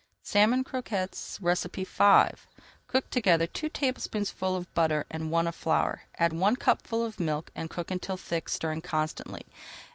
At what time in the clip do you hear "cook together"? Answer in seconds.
2.87-3.45